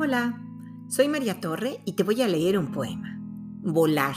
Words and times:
Hola, 0.00 0.40
soy 0.86 1.08
María 1.08 1.40
Torre 1.40 1.80
y 1.84 1.94
te 1.94 2.04
voy 2.04 2.22
a 2.22 2.28
leer 2.28 2.56
un 2.56 2.70
poema. 2.70 3.18
Volar. 3.62 4.14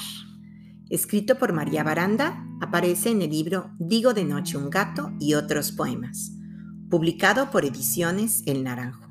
Escrito 0.91 1.39
por 1.39 1.53
María 1.53 1.83
Baranda, 1.83 2.45
aparece 2.61 3.09
en 3.09 3.23
el 3.23 3.31
libro 3.31 3.71
Digo 3.79 4.13
de 4.13 4.23
noche 4.23 4.57
un 4.57 4.69
gato 4.69 5.11
y 5.19 5.33
otros 5.33 5.71
poemas, 5.71 6.33
publicado 6.91 7.49
por 7.49 7.65
Ediciones 7.65 8.43
El 8.45 8.63
Naranjo. 8.63 9.07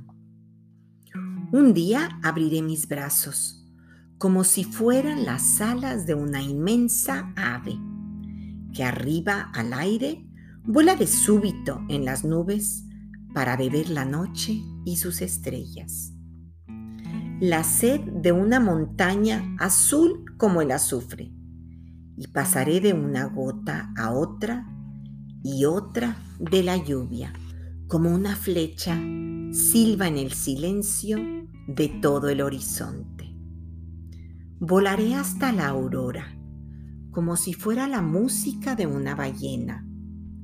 Un 1.51 1.75
día 1.75 2.21
abriré 2.23 2.63
mis 2.63 2.87
brazos, 2.87 3.69
como 4.17 4.45
si 4.45 4.63
fueran 4.63 5.27
las 5.27 5.61
alas 5.61 6.07
de 6.07 6.15
una 6.15 6.41
inmensa 6.41 7.33
ave, 7.35 7.77
que 8.73 8.85
arriba 8.85 9.51
al 9.55 9.73
aire 9.73 10.25
vuela 10.63 10.95
de 10.95 11.09
súbito 11.09 11.81
en 11.89 12.05
las 12.05 12.25
nubes 12.25 12.85
para 13.35 13.57
beber 13.57 13.91
la 13.91 14.05
noche 14.05 14.63
y 14.85 14.99
sus 14.99 15.21
estrellas 15.21 16.13
la 17.41 17.65
sed 17.65 18.01
de 18.03 18.33
una 18.33 18.61
montaña 18.61 19.57
azul 19.59 20.27
como 20.37 20.61
el 20.61 20.71
azufre, 20.73 21.33
y 22.15 22.27
pasaré 22.27 22.83
de 22.83 22.93
una 22.93 23.25
gota 23.25 23.95
a 23.97 24.13
otra 24.13 24.67
y 25.43 25.65
otra 25.65 26.19
de 26.39 26.63
la 26.63 26.77
lluvia, 26.77 27.33
como 27.89 28.15
una 28.15 28.37
flecha 28.37 28.95
silba 29.53 30.07
en 30.07 30.19
el 30.19 30.33
silencio 30.33 31.19
de 31.67 31.89
todo 31.89 32.29
el 32.29 32.43
horizonte. 32.43 33.35
Volaré 34.59 35.15
hasta 35.15 35.51
la 35.51 35.69
aurora, 35.69 36.37
como 37.11 37.37
si 37.37 37.55
fuera 37.55 37.89
la 37.89 38.03
música 38.03 38.77
de 38.77 38.87
una 38.87 39.15
ballena, 39.15 39.87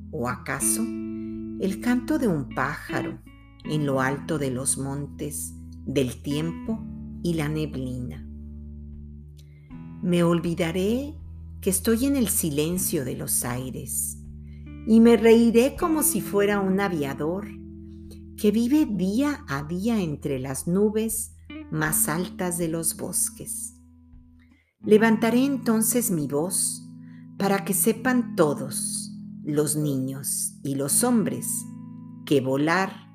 o 0.09 0.27
acaso 0.27 0.81
el 0.81 1.79
canto 1.79 2.17
de 2.17 2.27
un 2.27 2.49
pájaro 2.49 3.19
en 3.65 3.85
lo 3.85 4.01
alto 4.01 4.39
de 4.39 4.49
los 4.49 4.79
montes 4.79 5.53
del 5.87 6.21
tiempo 6.21 6.79
y 7.23 7.33
la 7.33 7.47
neblina. 7.47 8.23
Me 10.03 10.23
olvidaré 10.23 11.15
que 11.61 11.69
estoy 11.69 12.05
en 12.05 12.15
el 12.15 12.27
silencio 12.27 13.03
de 13.05 13.15
los 13.15 13.43
aires 13.45 14.17
y 14.85 14.99
me 14.99 15.17
reiré 15.17 15.75
como 15.75 16.03
si 16.03 16.21
fuera 16.21 16.59
un 16.59 16.79
aviador 16.79 17.47
que 18.37 18.51
vive 18.51 18.85
día 18.85 19.43
a 19.47 19.63
día 19.63 19.99
entre 19.99 20.39
las 20.39 20.67
nubes 20.67 21.33
más 21.71 22.07
altas 22.07 22.57
de 22.57 22.67
los 22.67 22.95
bosques. 22.95 23.73
Levantaré 24.81 25.43
entonces 25.43 26.11
mi 26.11 26.27
voz 26.27 26.83
para 27.37 27.65
que 27.65 27.73
sepan 27.73 28.35
todos, 28.35 29.11
los 29.43 29.75
niños 29.75 30.59
y 30.63 30.75
los 30.75 31.03
hombres, 31.03 31.65
que 32.25 32.41
volar 32.41 33.06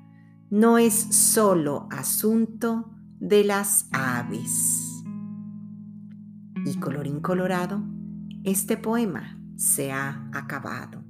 no 0.53 0.77
es 0.77 0.93
solo 0.93 1.87
asunto 1.89 2.91
de 3.19 3.43
las 3.43 3.89
aves. 3.91 5.03
Y 6.63 6.79
colorín 6.79 7.21
colorado, 7.21 7.81
este 8.43 8.77
poema 8.77 9.41
se 9.55 9.91
ha 9.91 10.29
acabado. 10.31 11.02